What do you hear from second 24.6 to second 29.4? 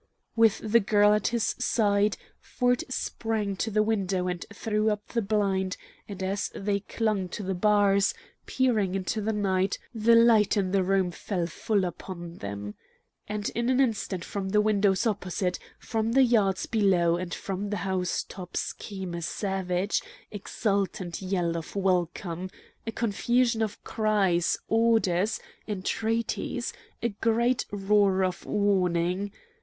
orders, entreaties, a great roar of warning.